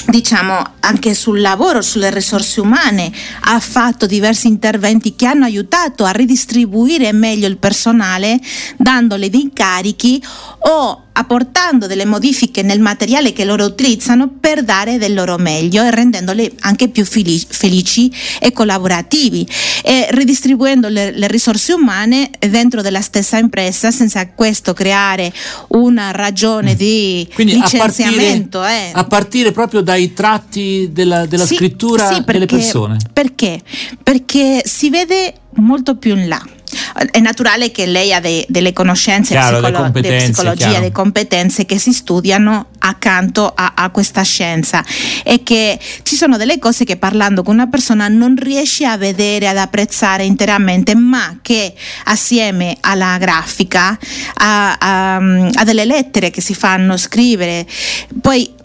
diciamo 0.06 0.62
anche 0.80 1.14
sul 1.14 1.40
lavoro, 1.40 1.80
sulle 1.80 2.10
risorse 2.10 2.60
umane, 2.60 3.10
ha 3.40 3.60
fatto 3.60 4.06
diversi 4.06 4.46
interventi 4.46 5.14
che 5.14 5.26
hanno 5.26 5.44
aiutato 5.44 6.04
a 6.04 6.10
ridistribuire 6.10 7.12
meglio 7.12 7.46
il 7.46 7.58
personale, 7.58 8.40
dandole 8.76 9.30
dei 9.30 9.42
incarichi 9.42 10.22
o 10.58 11.01
apportando 11.12 11.86
delle 11.86 12.04
modifiche 12.04 12.62
nel 12.62 12.80
materiale 12.80 13.32
che 13.32 13.44
loro 13.44 13.64
utilizzano 13.64 14.28
per 14.40 14.62
dare 14.64 14.98
del 14.98 15.14
loro 15.14 15.36
meglio 15.38 15.82
e 15.84 15.90
rendendole 15.90 16.52
anche 16.60 16.88
più 16.88 17.04
felici, 17.04 18.10
e 18.40 18.52
collaborativi 18.52 19.46
e 19.82 20.08
ridistribuendo 20.10 20.88
le, 20.88 21.10
le 21.12 21.26
risorse 21.28 21.72
umane 21.74 22.30
dentro 22.38 22.82
della 22.82 23.00
stessa 23.00 23.38
impresa 23.38 23.90
senza 23.90 24.26
questo 24.28 24.72
creare 24.72 25.32
una 25.68 26.10
ragione 26.12 26.74
di 26.74 26.90
Mm. 26.92 27.34
Quindi 27.34 27.54
a 27.54 27.60
partire, 27.60 27.86
licenziamento. 28.08 28.64
eh. 28.64 28.90
a 28.92 29.04
partire 29.04 29.52
proprio 29.52 29.80
dai 29.80 30.12
tratti 30.12 30.90
della, 30.92 31.26
della 31.26 31.44
Sì, 31.46 31.56
scrittura 31.56 32.06
sì, 32.06 32.22
delle 32.24 32.24
perché- 32.24 32.56
persone. 32.56 32.96
Perché? 33.12 33.60
Perché 34.02 34.62
si 34.64 34.90
vede 34.90 35.34
molto 35.56 35.96
più 35.96 36.16
in 36.16 36.28
là. 36.28 36.42
È 37.10 37.18
naturale 37.20 37.70
che 37.70 37.86
lei 37.86 38.12
ha 38.12 38.20
de- 38.20 38.44
delle 38.48 38.72
conoscenze 38.72 39.32
Chiaro, 39.34 39.60
psicolo- 39.60 39.88
di 39.90 40.00
psicologia, 40.00 40.68
chiaro. 40.68 40.84
le 40.84 40.92
competenze 40.92 41.64
che 41.66 41.78
si 41.78 41.92
studiano 41.92 42.66
accanto 42.78 43.52
a, 43.54 43.72
a 43.76 43.90
questa 43.90 44.22
scienza 44.22 44.84
e 45.22 45.42
che 45.42 45.78
ci 46.02 46.16
sono 46.16 46.36
delle 46.36 46.58
cose 46.58 46.84
che 46.84 46.96
parlando 46.96 47.42
con 47.42 47.54
una 47.54 47.68
persona 47.68 48.08
non 48.08 48.34
riesce 48.38 48.84
a 48.84 48.96
vedere, 48.96 49.48
ad 49.48 49.56
apprezzare 49.56 50.24
interamente, 50.24 50.94
ma 50.94 51.38
che 51.42 51.72
assieme 52.04 52.76
alla 52.80 53.16
grafica, 53.18 53.96
a, 54.34 54.76
a- 54.78 55.16
a 55.16 55.64
delle 55.64 55.84
lettere 55.84 56.30
che 56.30 56.40
si 56.40 56.54
fanno 56.54 56.96
scrivere, 56.96 57.66
poi 58.20 58.60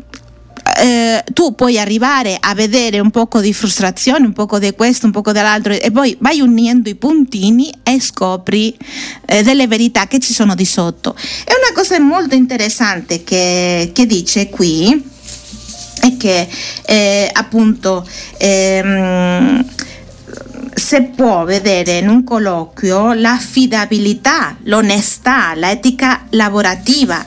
eh, 0.77 1.24
tu 1.34 1.55
puoi 1.55 1.79
arrivare 1.79 2.38
a 2.39 2.53
vedere 2.53 3.00
un 3.00 3.10
poco 3.10 3.39
di 3.41 3.53
frustrazione, 3.53 4.25
un 4.25 4.34
poco 4.34 4.60
di 4.60 4.72
questo, 4.74 5.07
un 5.07 5.12
poco 5.12 5.31
dell'altro 5.31 5.74
e 5.74 5.91
poi 5.91 6.15
vai 6.19 6.39
unendo 6.39 6.89
i 6.89 6.96
puntini 6.96 7.74
e 7.84 8.00
scopri 8.00 8.77
eh, 9.25 9.41
delle 9.41 9.67
verità 9.67 10.05
che 10.07 10.19
ci 10.19 10.34
sono 10.34 10.53
di 10.55 10.65
sotto. 10.65 11.15
E 11.15 11.53
una 11.57 11.74
cosa 11.74 12.00
molto 12.00 12.36
interessante 12.36 13.24
che, 13.24 13.91
che 13.93 14.05
dice 14.05 14.50
qui 14.50 15.15
è 16.01 16.15
che 16.15 16.48
eh, 16.86 17.29
appunto 17.34 18.07
ehm, 18.38 19.65
se 20.75 21.01
può 21.15 21.43
vedere 21.43 21.98
in 21.98 22.07
un 22.07 22.24
colloquio 22.24 23.13
l'affidabilità, 23.13 24.57
l'onestà, 24.63 25.55
l'etica 25.55 26.25
lavorativa, 26.29 27.25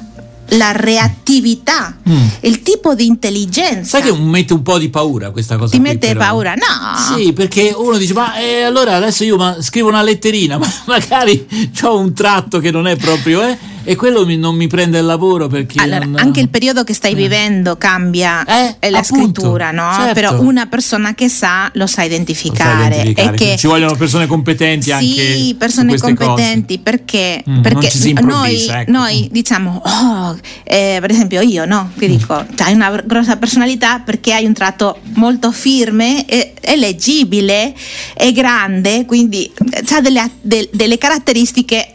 la 0.51 0.73
reattività, 0.73 1.97
Mm. 2.09 2.27
il 2.41 2.63
tipo 2.63 2.95
di 2.95 3.07
intelligenza. 3.07 3.99
Sai 4.01 4.03
che 4.11 4.17
mette 4.19 4.53
un 4.53 4.63
po' 4.63 4.79
di 4.79 4.89
paura 4.89 5.31
questa 5.31 5.57
cosa 5.57 5.71
ti 5.71 5.79
qui, 5.79 5.89
mette 5.89 6.09
però. 6.09 6.19
paura? 6.21 6.55
No. 6.55 7.17
Sì, 7.17 7.33
perché 7.33 7.73
uno 7.77 7.97
dice, 7.97 8.13
ma 8.15 8.35
eh, 8.39 8.63
allora 8.63 8.97
adesso 8.97 9.23
io 9.25 9.37
ma, 9.37 9.57
scrivo 9.61 9.89
una 9.89 10.03
letterina, 10.03 10.59
ma 10.59 10.67
magari 10.87 11.47
ho 11.83 11.99
un 11.99 12.13
tratto 12.15 12.59
che 12.59 12.71
non 12.71 12.87
è 12.87 12.97
proprio, 12.97 13.43
eh, 13.43 13.57
e 13.91 13.97
quello 13.97 14.25
mi- 14.25 14.37
non 14.37 14.55
mi 14.55 14.69
prende 14.69 14.99
il 15.01 15.05
lavoro 15.05 15.49
perché... 15.49 15.81
Allora, 15.83 16.05
non- 16.05 16.21
anche 16.21 16.39
il 16.39 16.49
periodo 16.49 16.85
che 16.85 16.95
stai 16.95 17.15
vivendo 17.15 17.77
cambia 17.77 18.45
Eh, 18.45 18.77
eh, 18.79 18.91
la 18.91 18.99
appunto, 18.99 19.41
scrittura, 19.41 19.73
no? 19.73 19.93
certo. 19.97 20.13
Però 20.15 20.41
una 20.43 20.67
persona 20.67 21.13
che 21.15 21.29
sa 21.29 21.69
lo 21.75 21.89
sa 21.89 22.03
Lo 22.03 22.07
identificare. 22.07 22.71
sai 22.95 23.01
identificare, 23.01 23.35
E 23.35 23.37
che 23.37 23.57
Ci 23.57 23.67
vogliono 23.67 23.97
persone 23.97 24.27
competenti 24.29 24.93
anche 24.93 25.05
Sì, 25.07 25.57
persone 25.59 25.99
competenti 25.99 26.79
perché, 26.79 27.43
Mm, 27.51 27.63
perché 27.63 27.91
noi, 28.23 28.65
ecco. 28.69 28.91
noi 28.93 29.29
diciamo, 29.33 29.83
oh, 29.85 30.39
eh, 30.63 30.99
per 31.01 31.11
esempio 31.11 31.41
io 31.41 31.65
no, 31.65 31.91
ti 31.99 32.07
dico, 32.07 32.35
hai 32.59 32.73
una 32.73 32.91
grossa 33.05 33.39
personalità 33.39 33.99
perché 33.99 34.33
hai 34.35 34.45
un 34.45 34.53
tratto 34.53 34.99
molto 35.15 35.51
firme, 35.51 36.25
e, 36.27 36.53
è 36.61 36.77
leggibile, 36.77 37.75
è 38.15 38.31
grande, 38.31 39.05
quindi 39.05 39.51
ha 39.93 40.01
delle, 40.01 40.31
del- 40.41 40.69
delle 40.73 40.97
caratteristiche 40.97 41.89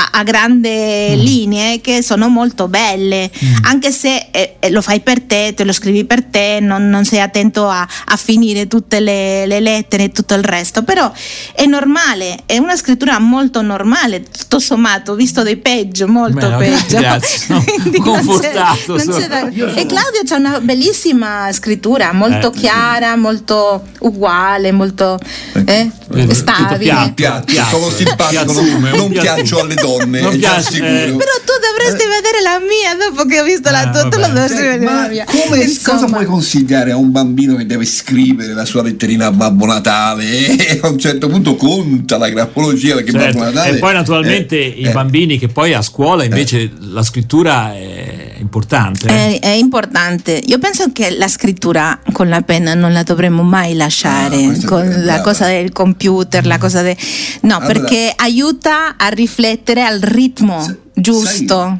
a- 0.00 0.18
a, 0.18 0.22
grandi 0.22 0.68
linee 1.16 1.80
che 1.80 2.02
sono 2.02 2.28
molto 2.28 2.68
belle, 2.68 3.30
anche 3.62 3.90
se 3.90 4.28
eh, 4.30 4.56
eh, 4.58 4.70
lo 4.70 4.80
fai 4.82 5.00
per 5.00 5.20
te, 5.22 5.52
te 5.54 5.64
lo 5.64 5.72
scrivi 5.72 6.04
per 6.04 6.24
te, 6.24 6.58
non, 6.60 6.88
non 6.88 7.04
sei 7.04 7.20
attento 7.20 7.68
a, 7.68 7.86
a 8.06 8.16
finire 8.16 8.66
tutte 8.66 9.00
le, 9.00 9.46
le 9.46 9.60
lettere 9.60 10.04
e 10.04 10.12
tutto 10.12 10.34
il 10.34 10.42
resto, 10.44 10.82
però 10.82 11.10
è 11.54 11.64
normale, 11.66 12.38
è 12.46 12.58
una 12.58 12.76
scrittura 12.76 13.18
molto 13.18 13.62
normale, 13.62 14.22
tutto 14.22 14.58
sommato, 14.58 15.12
ho 15.12 15.14
visto 15.14 15.42
dei 15.42 15.56
peggio, 15.56 16.06
molto 16.08 16.48
Beh, 16.48 16.56
peggio. 16.56 16.98
grazie, 16.98 17.46
no, 17.54 17.62
Quindi 17.64 17.98
non 17.98 18.16
c'è- 18.16 18.24
confortato, 18.24 18.96
non 18.96 19.06
c'è 19.18 19.26
da- 19.28 19.48
E 19.48 19.86
Claudio 19.86 20.22
c'ha 20.24 20.36
una 20.36 20.60
bellissima 20.60 21.48
scrittura, 21.52 22.12
molto 22.12 22.52
Eh. 22.52 22.56
chiara, 22.58 23.16
molto 23.16 23.84
uguale, 24.00 24.72
molto 24.72 25.18
eh, 25.66 25.90
Tutto 26.10 26.34
stabile. 26.34 26.78
piatto. 26.78 27.12
piatto, 27.14 27.44
Piatto. 27.44 27.78
sono 27.78 27.90
simpatico, 27.90 28.52
non, 28.52 28.80
non 28.94 29.08
piaccio 29.10 29.60
alle 29.60 29.74
donne, 29.74 29.88
Non 29.98 30.14
è 30.14 30.20
già 30.38 30.50
piace, 30.54 30.70
sicuro. 30.72 30.88
eh. 30.90 31.04
Però 31.16 31.32
tu 31.44 31.52
dovresti 31.60 32.06
vedere 32.08 32.40
la 32.42 32.58
mia 32.60 32.94
dopo 33.08 33.24
che 33.28 33.40
ho 33.40 33.44
visto 33.44 33.70
la 33.70 33.80
Ah, 33.80 33.90
tua, 33.90 34.02
tu 34.08 34.16
lo 34.16 34.20
vabbè. 34.22 34.32
dovresti 34.32 34.56
Senti, 34.56 34.68
vedere 34.78 34.84
ma 34.92 35.02
la 35.02 35.08
mia. 35.08 35.24
come- 35.24 35.62
Insomma. 35.62 35.98
cosa 35.98 36.12
puoi 36.12 36.24
consigliare 36.26 36.90
a 36.92 36.96
un 36.96 37.10
bambino 37.10 37.56
che 37.56 37.66
deve 37.66 37.84
scrivere 37.84 38.52
la 38.54 38.64
sua 38.64 38.82
letterina 38.82 39.26
a 39.26 39.32
Babbo 39.32 39.66
Natale 39.66 40.46
e 40.56 40.80
a 40.82 40.88
un 40.88 40.98
certo 40.98 41.28
punto 41.28 41.54
conta 41.56 42.18
la 42.18 42.28
grafologia 42.28 42.94
perché 42.94 43.10
Certo, 43.12 43.38
Babbo 43.38 43.44
Natale 43.52 43.76
E 43.76 43.78
poi 43.80 43.92
naturalmente 43.94 44.56
eh, 44.56 44.80
i 44.80 44.82
eh, 44.84 44.90
bambini 44.90 45.38
che 45.38 45.48
poi 45.48 45.72
a 45.74 45.82
scuola 45.82 46.24
invece 46.24 46.70
la 46.92 47.02
scrittura 47.02 47.74
è 47.74 48.19
importante. 48.40 49.06
È, 49.08 49.38
è 49.40 49.48
importante. 49.48 50.40
Io 50.46 50.58
penso 50.58 50.90
che 50.92 51.10
la 51.16 51.28
scrittura 51.28 51.98
con 52.12 52.28
la 52.28 52.42
penna 52.42 52.74
non 52.74 52.92
la 52.92 53.02
dovremmo 53.02 53.42
mai 53.42 53.74
lasciare, 53.74 54.36
Ah, 54.44 54.64
con 54.66 54.88
la 54.88 54.96
brava. 55.02 55.20
cosa 55.22 55.46
del 55.46 55.72
computer, 55.72 56.46
la 56.46 56.58
cosa 56.58 56.82
del... 56.82 56.96
No, 57.42 57.56
Allora- 57.56 57.66
perché 57.72 58.12
aiuta 58.16 58.96
a 58.96 59.08
riflettere 59.08 59.82
al 59.84 60.00
ritmo 60.00 60.62
Sai- 60.62 60.76
giusto. 60.94 61.78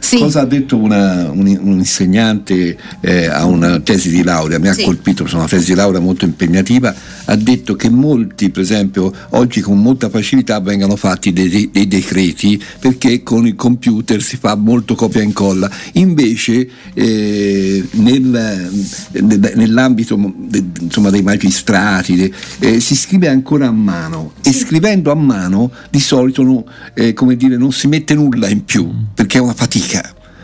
Sì. 0.00 0.18
Cosa 0.18 0.40
ha 0.40 0.44
detto 0.46 0.76
una- 0.76 1.30
un, 1.30 1.58
un 1.60 1.78
insegnante 1.78 2.76
eh, 3.00 3.26
a 3.26 3.44
una 3.44 3.78
tesi 3.80 4.10
di 4.10 4.22
laurea? 4.22 4.58
Mi 4.58 4.68
ha 4.68 4.72
Sì. 4.72 4.82
colpito, 4.84 5.26
sono 5.26 5.40
una 5.42 5.48
tesi 5.48 5.66
di 5.66 5.74
laurea 5.76 6.00
molto 6.00 6.24
impegnativa. 6.24 6.92
Ha 7.26 7.36
detto 7.36 7.76
che 7.76 7.88
molti, 7.90 8.50
per 8.50 8.62
esempio, 8.62 9.12
oggi 9.30 9.60
con 9.60 9.80
molta 9.80 10.08
facilità 10.08 10.58
vengano 10.60 10.96
fatti 10.96 11.32
dei, 11.32 11.48
dei- 11.48 11.70
dei 11.70 11.86
decreti 11.86 12.60
perché 12.80 13.22
con 13.22 13.46
il 13.46 13.54
computer 13.54 14.20
si 14.22 14.36
fa 14.36 14.56
molto 14.56 14.94
copia 14.94 15.20
e 15.20 15.24
incolla. 15.24 15.70
Invece, 15.92 16.68
eh, 16.94 17.84
nel- 17.92 18.70
nel- 19.12 19.52
nell'ambito 19.54 20.18
de- 20.36 20.64
insomma, 20.80 21.10
dei 21.10 21.22
magistrati 21.22 22.16
de- 22.16 22.32
eh, 22.60 22.80
si 22.80 22.96
scrive 22.96 23.28
ancora 23.28 23.66
a 23.66 23.70
mano 23.72 24.32
e 24.42 24.52
scrivendo 24.52 25.10
a 25.12 25.14
mano 25.14 25.70
di 25.90 26.00
solito 26.00 26.42
no- 26.42 26.64
eh, 26.94 27.12
come 27.12 27.36
dire, 27.36 27.56
non 27.56 27.70
si 27.72 27.86
mette 27.86 28.14
nulla 28.14 28.48
in 28.48 28.64
più 28.64 28.90
perché 29.14 29.38
è 29.38 29.40
una 29.40 29.54
fatica. 29.54 29.89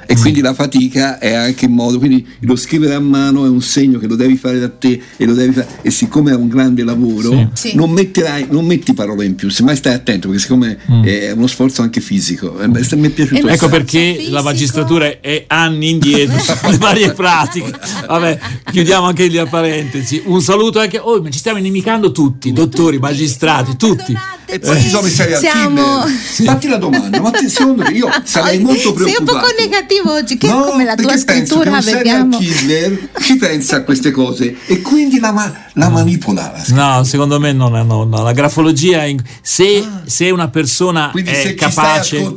E 0.07 0.17
quindi 0.17 0.41
la 0.41 0.55
fatica 0.55 1.19
è 1.19 1.33
anche 1.35 1.65
in 1.67 1.73
modo, 1.73 1.99
quindi 1.99 2.27
lo 2.41 2.57
scrivere 2.57 2.95
a 2.95 3.01
mano 3.01 3.45
è 3.45 3.49
un 3.49 3.61
segno 3.63 3.99
che 3.99 4.07
lo 4.07 4.15
devi 4.17 4.37
fare 4.37 4.59
da 4.59 4.69
te 4.69 5.01
e 5.17 5.25
lo 5.25 5.35
devi 5.35 5.53
fare, 5.53 5.67
e 5.83 5.91
siccome 5.91 6.31
è 6.31 6.35
un 6.35 6.49
grande 6.49 6.85
lavoro, 6.85 7.51
Sì. 7.55 7.69
Sì. 7.71 7.77
non 7.77 7.91
metterai, 7.91 8.47
non 8.51 8.65
metti 8.67 8.95
parole 8.95 9.25
in 9.25 9.35
più, 9.35 9.49
semmai 9.49 9.77
stai 9.77 9.95
attento, 9.95 10.29
perché 10.29 10.43
siccome 10.43 10.79
è 11.03 11.33
uno 11.33 11.47
sforzo 11.47 11.83
anche 11.83 12.01
fisico, 12.01 12.59
eh, 12.61 12.69
mi 12.69 12.81
è 12.81 13.11
piaciuto. 13.11 13.49
Eh, 13.49 13.53
Ecco 13.53 13.69
perché 13.69 14.15
fisico. 14.17 14.33
la 14.33 14.43
magistratura 14.43 15.21
è 15.21 15.45
anni 15.49 15.91
indietro 15.91 16.39
sulle 16.41 16.77
varie 16.79 17.13
pratiche. 17.13 17.73
Vabbè, 18.07 18.39
chiudiamo 18.71 19.07
anche 19.07 19.31
la 19.31 19.47
parentesi. 19.47 20.23
Un 20.27 20.41
saluto 20.41 20.79
anche. 20.79 20.99
Oh, 20.99 21.21
ma 21.21 21.31
ci 21.31 21.39
stiamo 21.39 21.59
inimicando 21.59 22.13
tutti, 22.13 22.53
dottori, 22.53 22.99
magistrati, 22.99 23.77
tutti. 23.77 24.15
E 24.49 24.61
poi 24.61 24.81
ci 24.81 24.89
sono 24.89 25.07
i 25.07 25.11
serial 25.11 25.41
Siamo- 25.41 26.05
killer. 26.05 26.53
Fatti 26.53 26.69
la 26.69 26.77
domanda, 26.77 27.21
ma 27.21 27.31
te- 27.31 27.49
secondo 27.49 27.83
me 27.83 27.91
io 27.91 28.09
sarei 28.25 28.61
molto 28.61 28.93
preoccupato. 28.93 29.09
Sei 29.09 29.17
un 29.19 29.25
poco 29.27 29.47
negativo 29.59 30.13
oggi, 30.13 30.39
che 30.39 30.47
No, 30.47 30.65
come 30.67 30.85
la 30.85 30.95
tua 30.95 31.07
perché 31.09 31.25
penso 31.25 31.55
scrittura 31.57 31.71
che 31.71 31.77
un 31.77 31.83
serial 31.83 32.29
vediamo. 32.29 32.39
killer 32.39 33.09
ci 33.23 33.37
pensa 33.37 33.77
a 33.77 33.83
queste 33.83 34.11
cose 34.13 34.55
e 34.67 34.81
quindi 34.83 35.19
la, 35.19 35.33
ma- 35.33 35.53
la 35.73 35.89
manipola. 35.89 36.53
la 36.55 36.63
scrittura. 36.63 36.97
No, 36.97 37.03
secondo 37.05 37.41
me 37.41 37.53
non 37.53 37.77
è 37.77 37.83
no, 37.83 38.05
no. 38.05 38.23
La 38.23 38.31
grafologia, 38.33 39.05
in- 39.05 39.21
se, 39.43 39.85
se 40.07 40.31
una 40.31 40.49
persona 40.49 41.09
Ah. 41.09 41.11
Quindi 41.11 41.31
è 41.31 41.35
se 41.35 41.49
ci 41.49 41.55
capace, 41.57 42.37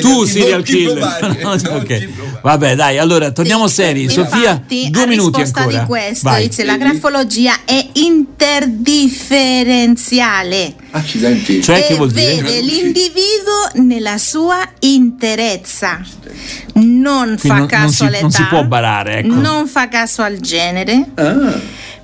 tu 0.00 0.24
serial 0.24 0.62
killer. 0.62 0.92
provare, 0.98 1.42
No, 1.42 1.56
non 1.60 1.80
ok. 1.80 1.98
ci 1.98 2.06
provare. 2.06 2.40
Vabbè, 2.42 2.74
dai, 2.76 2.98
allora 2.98 3.32
torniamo 3.32 3.66
Sì, 3.66 3.74
seri. 3.74 4.08
Sofia, 4.08 4.62
due 4.66 4.90
a 5.02 5.06
minuti 5.06 5.40
risposta 5.40 5.60
ancora. 5.60 5.80
di 5.80 5.86
questo 5.86 6.28
Vai. 6.28 6.46
dice 6.48 6.62
la 6.64 6.76
grafologia 6.76 7.54
è 7.64 7.84
interdifferenziale. 7.94 10.74
Accidenti. 10.90 11.47
Cioè, 11.62 11.84
che 11.86 11.92
e 11.94 11.96
vuol 11.96 12.10
dire? 12.10 12.42
vede 12.42 12.60
l'individuo 12.60 13.68
nella 13.84 14.18
sua 14.18 14.58
interezza. 14.80 16.00
Non 16.74 17.24
Quindi 17.24 17.48
fa 17.48 17.54
non- 17.56 17.66
caso 17.66 17.82
non 17.84 17.92
si- 17.92 18.02
all'età, 18.04 18.20
non 18.22 18.30
si 18.30 18.42
può 18.44 18.64
barare, 18.64 19.18
ecco. 19.18 19.34
non 19.34 19.66
fa 19.66 19.88
caso 19.88 20.22
al 20.22 20.38
genere, 20.38 21.04
Ah, 21.14 21.58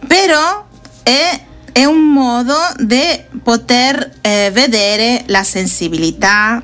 però 0.07 0.67
è, 1.03 1.41
è 1.73 1.85
un 1.85 2.01
modo 2.13 2.55
di 2.79 3.03
poter 3.43 4.13
eh, 4.21 4.51
vedere 4.53 5.23
la 5.27 5.45
sensibilità, 5.45 6.63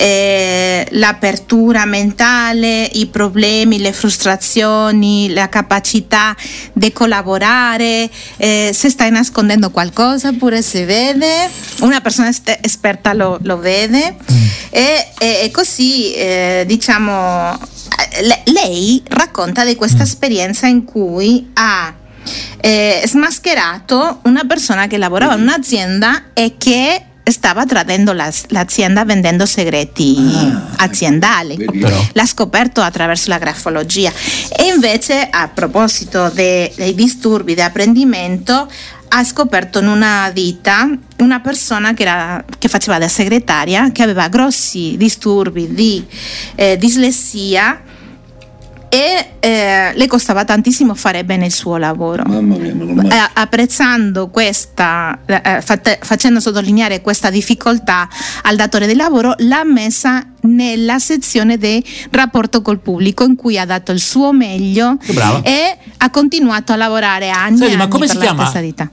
eh, 0.00 0.86
l'apertura 0.92 1.84
mentale, 1.84 2.88
i 2.94 3.04
problemi, 3.08 3.78
le 3.78 3.92
frustrazioni, 3.92 5.30
la 5.34 5.50
capacità 5.50 6.34
di 6.72 6.90
collaborare, 6.90 8.08
eh, 8.38 8.70
se 8.72 8.88
stai 8.88 9.10
nascondendo 9.10 9.70
qualcosa 9.70 10.32
pure 10.32 10.62
si 10.62 10.84
vede, 10.84 11.50
una 11.80 12.00
persona 12.00 12.30
esperta 12.62 13.12
lo, 13.12 13.38
lo 13.42 13.58
vede. 13.58 14.16
E, 14.70 15.08
e- 15.18 15.40
e 15.42 15.50
così 15.50 16.14
eh, 16.14 16.64
diciamo 16.66 17.52
eh, 17.52 18.22
le- 18.22 18.42
lei 18.46 19.02
racconta 19.06 19.64
di 19.66 19.74
questa 19.74 20.04
esperienza 20.04 20.66
in 20.66 20.84
cui 20.84 21.50
ha 21.52 21.92
eh, 22.62 23.02
smascherato 23.04 24.20
una 24.24 24.44
persona 24.44 24.86
che 24.86 24.96
lavorava 24.96 25.34
in 25.34 25.42
un'azienda 25.42 26.32
e 26.32 26.54
che 26.56 27.02
stava 27.30 27.64
tradendo 27.66 28.12
la- 28.12 28.32
l'azienda 28.48 29.04
vendendo 29.04 29.46
segreti 29.46 30.16
Ah, 30.18 30.84
aziendali. 30.84 31.56
L'ha 32.12 32.26
scoperto 32.26 32.80
attraverso 32.80 33.28
la 33.28 33.38
grafologia. 33.38 34.12
E 34.56 34.64
invece, 34.74 35.26
a 35.30 35.48
proposito 35.48 36.28
de- 36.30 36.72
dei 36.76 36.94
disturbi 36.94 37.54
di 37.54 37.60
apprendimento, 37.62 38.68
ha 39.12 39.24
scoperto 39.24 39.80
in 39.80 39.88
una 39.88 40.30
vita 40.32 40.88
una 41.18 41.40
persona 41.40 41.94
che, 41.94 42.02
era- 42.02 42.44
che 42.58 42.68
faceva 42.68 42.98
da 42.98 43.08
segretaria, 43.08 43.90
che 43.90 44.02
aveva 44.02 44.28
grossi 44.28 44.94
disturbi 44.96 45.74
di 45.74 46.04
eh, 46.54 46.76
dislessia 46.76 47.80
e 48.92 49.26
eh, 49.38 49.92
le 49.94 50.06
costava 50.08 50.44
tantissimo 50.44 50.94
fare 50.94 51.24
bene 51.24 51.46
il 51.46 51.52
suo 51.52 51.76
lavoro. 51.76 52.24
mamma 52.26 52.56
mia, 52.56 52.72
ho 52.72 52.92
mai- 52.92 53.06
Eh, 53.08 53.30
apprezzando 53.34 54.28
questa, 54.30 55.16
eh, 55.26 55.60
fate- 55.62 56.00
facendo 56.02 56.40
sottolineare 56.40 57.00
questa 57.00 57.30
difficoltà 57.30 58.08
al 58.42 58.56
datore 58.56 58.88
di 58.88 58.96
lavoro, 58.96 59.34
l'ha 59.38 59.62
messa 59.64 60.26
nella 60.42 60.98
sezione 60.98 61.56
di 61.58 61.84
rapporto 62.10 62.62
col 62.62 62.78
pubblico 62.80 63.24
in 63.24 63.36
cui 63.36 63.58
ha 63.58 63.64
dato 63.66 63.92
il 63.92 64.00
suo 64.00 64.32
meglio 64.32 64.96
brava. 65.12 65.42
e 65.42 65.76
ha 65.98 66.10
continuato 66.10 66.72
a 66.72 66.76
lavorare 66.76 67.28
anni 67.30 67.58
Senti, 67.58 67.76
ma 67.76 67.88
come 67.88 68.06
per 68.06 68.14
si 68.16 68.20
chiama 68.22 68.50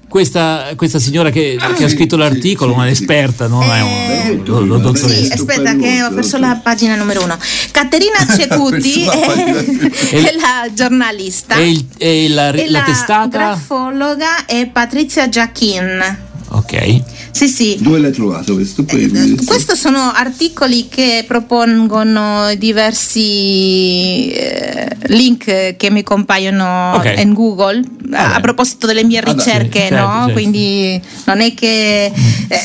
questa, 0.09 0.73
questa 0.75 0.99
signora 0.99 1.29
che, 1.29 1.57
che 1.75 1.83
ha 1.83 1.87
sì, 1.87 1.95
scritto 1.95 2.15
sì, 2.15 2.21
l'articolo? 2.21 2.73
sì, 2.73 2.79
Un'esperta, 2.79 3.47
non 3.47 3.63
è 3.63 3.79
Eh, 3.79 4.31
un 4.31 4.41
lo- 4.45 4.59
lo 4.61 4.77
dottoressa. 4.77 5.23
Sì, 5.25 5.31
aspetta 5.31 5.75
che 5.75 6.03
ho 6.03 6.11
perso 6.13 6.37
la 6.37 6.59
pagina 6.61 6.95
numero 6.95 7.23
uno. 7.23 7.37
Caterina 7.71 8.17
Cecuti 8.35 9.03
è, 9.07 9.65
è 10.11 10.35
la 10.35 10.67
giornalista. 10.73 11.55
E, 11.55 11.69
il- 11.69 11.85
e 11.97 12.29
la, 12.29 12.51
e 12.51 12.69
la 12.69 12.79
la 12.79 12.83
testata? 12.85 13.27
grafologa 13.27 14.45
è 14.45 14.67
Patrizia 14.67 15.29
Giachin. 15.29 16.25
Ok. 16.49 17.01
Sì, 17.37 17.47
sì. 17.47 17.77
Dove 17.79 17.99
l'hai 17.99 18.11
trovato 18.11 18.55
questo? 18.55 18.83
Poi- 18.83 19.03
Eh, 19.13 19.45
Questi 19.45 19.75
sono 19.75 20.11
articoli 20.11 20.87
che 20.89 21.23
propongono 21.27 22.55
diversi 22.55 24.29
eh, 24.31 24.87
link 25.07 25.75
che 25.77 25.91
mi 25.91 26.01
compaiono 26.03 26.93
Ok. 26.95 27.13
in 27.17 27.33
Google 27.33 27.81
Va 28.09 28.35
a, 28.35 28.39
proposito 28.39 28.87
delle 28.87 29.03
mie 29.03 29.19
Ah, 29.19 29.23
dai, 29.23 29.33
ricerche, 29.35 29.81
sì, 29.81 29.87
certo, 29.89 30.05
no? 30.07 30.13
certo. 30.25 30.31
Quindi 30.33 31.01
non 31.25 31.41
è 31.41 31.53
che 31.53 32.05
eh, 32.05 32.13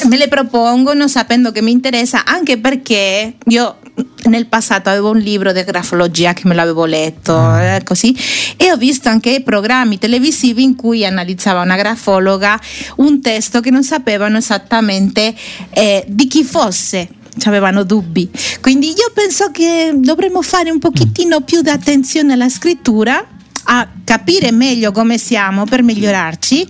me 0.09 0.17
le 0.17 0.29
propongono 0.29 1.07
sapendo 1.09 1.51
che 1.53 1.61
mi 1.61 1.71
interessa, 1.73 2.25
anche 2.25 2.57
perché 2.59 3.35
io 3.47 3.77
nel 4.25 4.47
passato 4.47 4.89
avevo 4.89 5.11
un 5.11 5.19
libro 5.19 5.53
di 5.53 5.63
grafologia 5.65 6.33
che 6.33 6.47
me 6.47 6.55
l'avevo 6.55 6.85
letto 6.85 7.37
Ah. 7.37 7.61
eh, 7.77 7.83
così. 7.83 8.17
E 8.57 8.71
ho 8.73 8.77
visto 8.77 9.09
anche 9.09 9.43
programmi 9.43 9.99
televisivi 9.99 10.63
in 10.63 10.77
cui 10.77 11.05
analizzava 11.05 11.61
una 11.63 11.77
grafologa 11.77 12.59
un 12.97 13.21
testo 13.21 13.61
che 13.61 13.71
non 13.71 13.83
sapevano 13.83 14.39
esattamente 14.39 15.35
eh, 15.71 16.05
di 16.07 16.27
chi 16.27 16.45
fosse. 16.45 17.09
Ci 17.37 17.49
avevano 17.49 17.83
dubbi. 17.85 18.31
Quindi 18.61 18.89
io 18.89 19.11
penso 19.15 19.51
che 19.51 19.93
dovremmo 19.95 20.43
fare 20.43 20.71
un 20.71 20.79
pochettino 20.79 21.41
più 21.41 21.63
di 21.63 21.71
attenzione 21.71 22.35
alla 22.35 22.51
scrittura 22.51 23.27
a 23.65 23.87
capire 24.05 24.51
meglio 24.51 24.93
come 24.93 25.19
siamo 25.19 25.65
per 25.65 25.83
migliorarci 25.83 26.67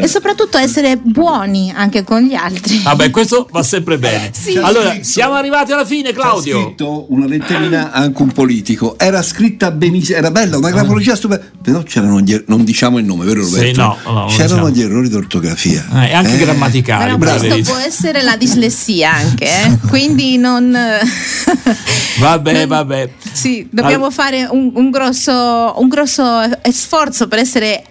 e 0.00 0.06
soprattutto 0.06 0.58
essere 0.58 0.96
buoni 0.96 1.72
anche 1.74 2.04
con 2.04 2.22
gli 2.22 2.34
altri. 2.34 2.80
Vabbè, 2.82 3.10
questo 3.10 3.48
va 3.52 3.62
sempre 3.62 3.98
bene. 3.98 4.30
Sì. 4.32 4.56
Allora, 4.56 4.96
siamo 5.02 5.34
arrivati 5.34 5.72
alla 5.72 5.84
fine, 5.84 6.12
Claudio. 6.12 6.62
scritto 6.62 7.06
una 7.12 7.26
letterina 7.26 7.90
anche 7.92 8.22
un 8.22 8.32
politico. 8.32 8.98
Era 8.98 9.22
scritta 9.22 9.70
benissimo, 9.70 10.18
era 10.18 10.30
bella, 10.30 10.56
una 10.58 10.70
grafologia 10.70 11.16
stupenda. 11.16 11.44
Però 11.62 11.82
c'erano 11.82 12.20
gli 12.20 12.32
er- 12.32 12.44
non 12.46 12.64
diciamo 12.64 12.98
il 12.98 13.04
nome, 13.04 13.24
vero 13.24 13.44
Sì, 13.44 13.54
Roberto? 13.56 13.80
no, 13.82 13.96
no, 14.04 14.12
non 14.12 14.28
c'erano 14.28 14.68
diciamo. 14.68 14.70
gli 14.70 14.80
errori 14.82 15.08
d'ortografia. 15.08 15.86
Eh, 15.94 16.08
e 16.10 16.14
anche 16.14 16.36
grammaticali. 16.36 17.16
Però 17.18 17.36
questo 17.38 17.72
può 17.72 17.76
essere 17.80 18.22
la 18.22 18.36
dislessia 18.36 19.12
anche, 19.12 19.44
eh? 19.44 19.78
quindi 19.88 20.36
non... 20.38 20.74
Vabbè, 22.20 22.66
vabbè. 22.66 23.10
Sì, 23.32 23.66
dobbiamo 23.70 24.06
Al- 24.06 24.12
fare 24.12 24.46
un, 24.50 24.70
un 24.74 24.90
grosso, 24.90 25.74
un 25.76 25.88
grosso 25.88 26.40
sforzo 26.70 27.28
per 27.28 27.38
essere 27.38 27.82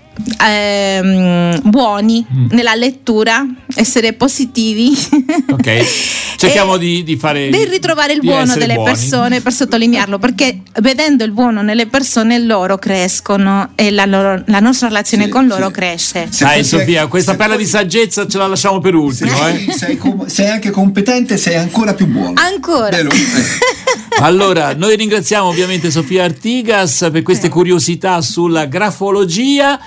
ehm, 0.41 1.61
buoni 1.63 2.25
Mm. 2.31 2.47
nella 2.51 2.75
lettura, 2.75 3.45
essere 3.75 4.13
positivi. 4.13 4.91
Ok. 5.49 5.67
Cerchiamo 6.39 6.77
di, 6.77 7.03
di 7.03 7.17
fare. 7.17 7.49
di 7.49 7.65
ritrovare 7.65 8.13
il 8.13 8.21
di 8.21 8.27
buono 8.27 8.55
delle 8.55 8.75
buoni. 8.75 8.89
persone 8.91 9.41
per 9.41 9.51
sottolinearlo, 9.51 10.17
perché 10.19 10.61
vedendo 10.81 11.25
il 11.25 11.31
buono 11.31 11.61
nelle 11.61 11.85
persone 11.87 12.39
loro 12.39 12.77
crescono 12.77 13.71
e 13.75 13.91
la, 13.91 14.05
loro- 14.05 14.41
la 14.45 14.59
nostra 14.61 14.87
relazione 14.87 15.25
Sì, 15.25 15.29
con 15.29 15.47
loro 15.47 15.65
sì. 15.67 15.71
cresce. 15.73 16.27
Se 16.29 16.45
Dai, 16.45 16.63
Sofia, 16.63 17.07
questa 17.07 17.35
perla 17.35 17.55
poi- 17.55 17.63
di 17.65 17.69
saggezza 17.69 18.25
ce 18.25 18.37
la 18.37 18.47
lasciamo 18.47 18.79
per 18.79 18.95
ultimo. 18.95 19.31
se 19.35 19.49
eh. 19.49 19.71
sei, 19.73 19.97
com- 19.97 20.25
sei 20.27 20.47
anche 20.49 20.69
competente, 20.69 21.35
sei 21.35 21.55
ancora 21.55 21.93
più 21.93 22.07
buono. 22.07 22.33
Ancora. 22.35 22.89
Vero? 22.89 23.09
Eh. 23.09 23.17
Allora, 24.21 24.73
noi 24.75 24.95
ringraziamo 24.97 25.47
ovviamente 25.47 25.89
Sofia 25.91 26.25
Artigas 26.25 27.07
per 27.11 27.21
queste 27.21 27.47
curiosità 27.47 28.19
sulla 28.21 28.65
grafologia 28.65 29.79